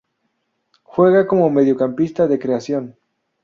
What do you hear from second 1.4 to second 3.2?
mediocampista de creación.